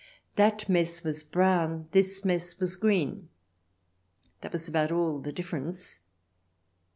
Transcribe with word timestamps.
That 0.35 0.67
mess 0.67 1.03
was 1.03 1.23
brown; 1.23 1.87
this 1.91 2.25
mess 2.25 2.59
was 2.59 2.75
green— 2.75 3.29
that 4.41 4.51
was 4.51 4.67
about 4.67 4.91
all 4.91 5.19
the 5.19 5.31
difference. 5.31 5.99